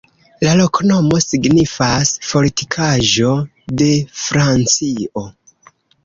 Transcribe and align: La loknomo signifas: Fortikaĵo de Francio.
La 0.45 0.51
loknomo 0.59 1.17
signifas: 1.25 2.13
Fortikaĵo 2.29 3.29
de 3.81 3.89
Francio. 4.23 5.27